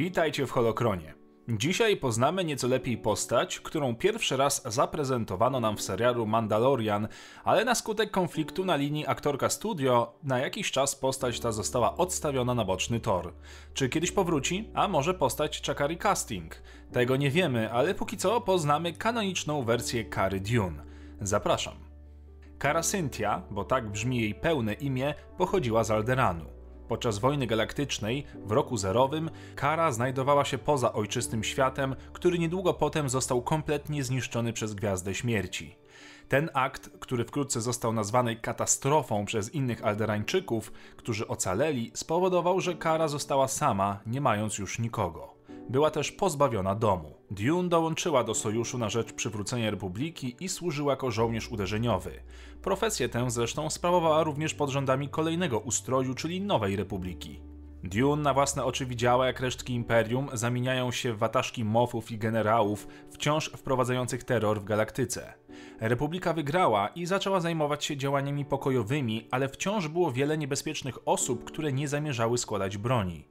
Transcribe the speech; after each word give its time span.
Witajcie 0.00 0.46
w 0.46 0.50
Holokronie. 0.50 1.14
Dzisiaj 1.48 1.96
poznamy 1.96 2.44
nieco 2.44 2.68
lepiej 2.68 2.98
postać, 2.98 3.60
którą 3.60 3.96
pierwszy 3.96 4.36
raz 4.36 4.62
zaprezentowano 4.74 5.60
nam 5.60 5.76
w 5.76 5.82
serialu 5.82 6.26
Mandalorian, 6.26 7.08
ale 7.44 7.64
na 7.64 7.74
skutek 7.74 8.10
konfliktu 8.10 8.64
na 8.64 8.76
linii 8.76 9.06
aktorka-studio 9.06 10.12
na 10.22 10.38
jakiś 10.38 10.70
czas 10.70 10.96
postać 10.96 11.40
ta 11.40 11.52
została 11.52 11.96
odstawiona 11.96 12.54
na 12.54 12.64
boczny 12.64 13.00
tor. 13.00 13.32
Czy 13.74 13.88
kiedyś 13.88 14.12
powróci? 14.12 14.70
A 14.74 14.88
może 14.88 15.14
postać 15.14 15.60
czeka 15.60 15.86
recasting? 15.86 16.62
Tego 16.92 17.16
nie 17.16 17.30
wiemy, 17.30 17.72
ale 17.72 17.94
póki 17.94 18.16
co 18.16 18.40
poznamy 18.40 18.92
kanoniczną 18.92 19.62
wersję 19.62 20.04
Kary 20.04 20.40
Dune. 20.40 20.84
Zapraszam. 21.20 21.74
Kara 22.58 22.82
Cynthia, 22.82 23.42
bo 23.50 23.64
tak 23.64 23.90
brzmi 23.90 24.20
jej 24.20 24.34
pełne 24.34 24.72
imię, 24.72 25.14
pochodziła 25.38 25.84
z 25.84 25.90
Alderanu. 25.90 26.59
Podczas 26.90 27.18
wojny 27.18 27.46
galaktycznej, 27.46 28.26
w 28.44 28.52
roku 28.52 28.76
zerowym, 28.76 29.30
Kara 29.56 29.92
znajdowała 29.92 30.44
się 30.44 30.58
poza 30.58 30.92
ojczystym 30.92 31.44
światem, 31.44 31.96
który 32.12 32.38
niedługo 32.38 32.74
potem 32.74 33.08
został 33.08 33.42
kompletnie 33.42 34.04
zniszczony 34.04 34.52
przez 34.52 34.74
Gwiazdę 34.74 35.14
Śmierci. 35.14 35.76
Ten 36.28 36.50
akt, 36.54 36.90
który 37.00 37.24
wkrótce 37.24 37.60
został 37.60 37.92
nazwany 37.92 38.36
katastrofą 38.36 39.24
przez 39.24 39.54
innych 39.54 39.84
Alderańczyków, 39.84 40.72
którzy 40.96 41.28
ocaleli, 41.28 41.90
spowodował, 41.94 42.60
że 42.60 42.74
Kara 42.74 43.08
została 43.08 43.48
sama, 43.48 44.00
nie 44.06 44.20
mając 44.20 44.58
już 44.58 44.78
nikogo. 44.78 45.39
Była 45.70 45.90
też 45.90 46.12
pozbawiona 46.12 46.74
domu. 46.74 47.14
Dune 47.30 47.68
dołączyła 47.68 48.24
do 48.24 48.34
sojuszu 48.34 48.78
na 48.78 48.88
rzecz 48.88 49.12
przywrócenia 49.12 49.70
republiki 49.70 50.36
i 50.40 50.48
służyła 50.48 50.92
jako 50.92 51.10
żołnierz 51.10 51.48
uderzeniowy. 51.48 52.22
Profesję 52.62 53.08
tę 53.08 53.30
zresztą 53.30 53.70
sprawowała 53.70 54.22
również 54.24 54.54
pod 54.54 54.70
rządami 54.70 55.08
kolejnego 55.08 55.58
ustroju, 55.58 56.14
czyli 56.14 56.40
Nowej 56.40 56.76
Republiki. 56.76 57.40
Dune 57.84 58.22
na 58.22 58.34
własne 58.34 58.64
oczy 58.64 58.86
widziała, 58.86 59.26
jak 59.26 59.40
resztki 59.40 59.74
imperium 59.74 60.28
zamieniają 60.32 60.92
się 60.92 61.12
w 61.12 61.18
wataszki 61.18 61.64
mofów 61.64 62.10
i 62.10 62.18
generałów, 62.18 62.88
wciąż 63.10 63.50
wprowadzających 63.56 64.24
terror 64.24 64.60
w 64.60 64.64
galaktyce. 64.64 65.34
Republika 65.80 66.32
wygrała 66.32 66.88
i 66.88 67.06
zaczęła 67.06 67.40
zajmować 67.40 67.84
się 67.84 67.96
działaniami 67.96 68.44
pokojowymi, 68.44 69.28
ale 69.30 69.48
wciąż 69.48 69.88
było 69.88 70.12
wiele 70.12 70.38
niebezpiecznych 70.38 71.08
osób, 71.08 71.44
które 71.44 71.72
nie 71.72 71.88
zamierzały 71.88 72.38
składać 72.38 72.76
broni. 72.76 73.24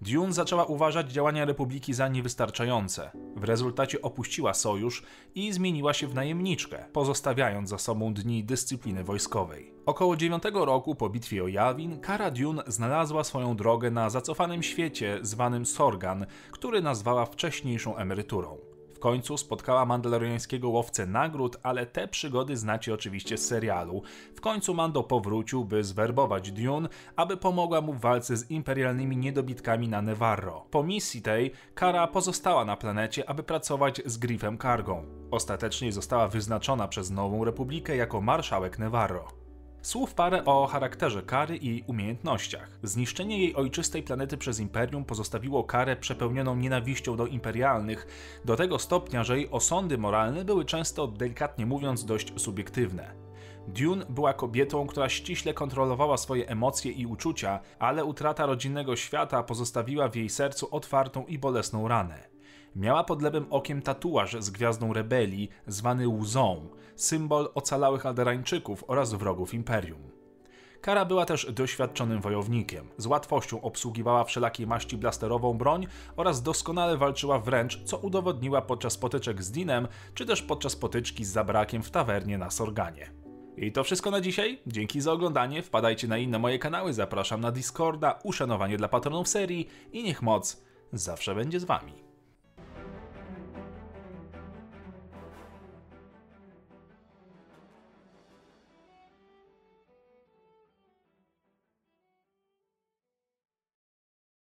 Dune 0.00 0.32
zaczęła 0.32 0.64
uważać 0.64 1.12
działania 1.12 1.44
Republiki 1.44 1.94
za 1.94 2.08
niewystarczające. 2.08 3.10
W 3.36 3.44
rezultacie 3.44 4.02
opuściła 4.02 4.54
sojusz 4.54 5.02
i 5.34 5.52
zmieniła 5.52 5.92
się 5.92 6.06
w 6.06 6.14
najemniczkę, 6.14 6.84
pozostawiając 6.92 7.68
za 7.68 7.78
sobą 7.78 8.14
dni 8.14 8.44
dyscypliny 8.44 9.04
wojskowej. 9.04 9.72
Około 9.86 10.16
9 10.16 10.42
roku 10.52 10.94
po 10.94 11.08
bitwie 11.08 11.44
o 11.44 11.48
Yavin, 11.48 12.00
Cara 12.06 12.30
Dune 12.30 12.62
znalazła 12.66 13.24
swoją 13.24 13.56
drogę 13.56 13.90
na 13.90 14.10
zacofanym 14.10 14.62
świecie 14.62 15.18
zwanym 15.22 15.66
Sorgan, 15.66 16.26
który 16.50 16.82
nazwała 16.82 17.26
wcześniejszą 17.26 17.96
emeryturą 17.96 18.71
końcu 19.02 19.36
spotkała 19.36 19.84
mandaloriańskiego 19.84 20.68
łowcę 20.68 21.06
nagród, 21.06 21.56
ale 21.62 21.86
te 21.86 22.08
przygody 22.08 22.56
znacie 22.56 22.94
oczywiście 22.94 23.38
z 23.38 23.46
serialu. 23.46 24.02
W 24.34 24.40
końcu 24.40 24.74
Mando 24.74 25.02
powrócił, 25.02 25.64
by 25.64 25.84
zwerbować 25.84 26.52
Dune, 26.52 26.88
aby 27.16 27.36
pomogła 27.36 27.80
mu 27.80 27.92
w 27.92 28.00
walce 28.00 28.36
z 28.36 28.50
imperialnymi 28.50 29.16
niedobitkami 29.16 29.88
na 29.88 30.02
Nevarro. 30.02 30.66
Po 30.70 30.82
misji 30.82 31.22
tej, 31.22 31.52
Kara 31.74 32.06
pozostała 32.06 32.64
na 32.64 32.76
planecie, 32.76 33.30
aby 33.30 33.42
pracować 33.42 34.02
z 34.06 34.18
Griffem 34.18 34.58
Kargą. 34.58 35.04
Ostatecznie 35.30 35.92
została 35.92 36.28
wyznaczona 36.28 36.88
przez 36.88 37.10
Nową 37.10 37.44
Republikę 37.44 37.96
jako 37.96 38.20
marszałek 38.20 38.78
Nevarro. 38.78 39.41
Słów 39.82 40.14
parę 40.14 40.44
o 40.44 40.66
charakterze 40.66 41.22
Kary 41.22 41.56
i 41.56 41.82
umiejętnościach. 41.86 42.78
Zniszczenie 42.82 43.38
jej 43.38 43.54
ojczystej 43.54 44.02
planety 44.02 44.36
przez 44.36 44.60
Imperium 44.60 45.04
pozostawiło 45.04 45.64
Karę 45.64 45.96
przepełnioną 45.96 46.56
nienawiścią 46.56 47.16
do 47.16 47.26
imperialnych, 47.26 48.06
do 48.44 48.56
tego 48.56 48.78
stopnia, 48.78 49.24
że 49.24 49.36
jej 49.36 49.50
osądy 49.50 49.98
moralne 49.98 50.44
były 50.44 50.64
często, 50.64 51.06
delikatnie 51.06 51.66
mówiąc, 51.66 52.04
dość 52.04 52.40
subiektywne. 52.40 53.14
Dune 53.68 54.06
była 54.08 54.32
kobietą, 54.34 54.86
która 54.86 55.08
ściśle 55.08 55.54
kontrolowała 55.54 56.16
swoje 56.16 56.48
emocje 56.48 56.92
i 56.92 57.06
uczucia, 57.06 57.60
ale 57.78 58.04
utrata 58.04 58.46
rodzinnego 58.46 58.96
świata 58.96 59.42
pozostawiła 59.42 60.08
w 60.08 60.16
jej 60.16 60.28
sercu 60.28 60.68
otwartą 60.70 61.26
i 61.26 61.38
bolesną 61.38 61.88
ranę. 61.88 62.31
Miała 62.76 63.04
pod 63.04 63.22
lewym 63.22 63.46
okiem 63.50 63.82
tatuaż 63.82 64.36
z 64.38 64.50
gwiazdą 64.50 64.92
rebelii, 64.92 65.48
zwany 65.66 66.08
łzą, 66.08 66.68
symbol 66.96 67.48
ocalałych 67.54 68.06
Alderańczyków 68.06 68.84
oraz 68.86 69.14
wrogów 69.14 69.54
Imperium. 69.54 70.10
Kara 70.80 71.04
była 71.04 71.26
też 71.26 71.52
doświadczonym 71.52 72.20
wojownikiem. 72.20 72.88
Z 72.96 73.06
łatwością 73.06 73.62
obsługiwała 73.62 74.24
wszelakiej 74.24 74.66
maści 74.66 74.96
blasterową 74.96 75.54
broń 75.54 75.86
oraz 76.16 76.42
doskonale 76.42 76.96
walczyła 76.96 77.38
wręcz, 77.38 77.84
co 77.84 77.98
udowodniła 77.98 78.62
podczas 78.62 78.98
potyczek 78.98 79.42
z 79.42 79.50
Dinem, 79.50 79.88
czy 80.14 80.26
też 80.26 80.42
podczas 80.42 80.76
potyczki 80.76 81.24
z 81.24 81.32
Zabrakiem 81.32 81.82
w 81.82 81.90
tawernie 81.90 82.38
na 82.38 82.50
Sorganie. 82.50 83.10
I 83.56 83.72
to 83.72 83.84
wszystko 83.84 84.10
na 84.10 84.20
dzisiaj. 84.20 84.60
Dzięki 84.66 85.00
za 85.00 85.12
oglądanie. 85.12 85.62
Wpadajcie 85.62 86.08
na 86.08 86.18
inne 86.18 86.38
moje 86.38 86.58
kanały, 86.58 86.92
zapraszam 86.92 87.40
na 87.40 87.52
Discorda, 87.52 88.18
uszanowanie 88.24 88.76
dla 88.76 88.88
patronów 88.88 89.28
serii 89.28 89.68
i 89.92 90.02
niech 90.02 90.22
moc 90.22 90.62
zawsze 90.92 91.34
będzie 91.34 91.60
z 91.60 91.64
wami. 91.64 92.11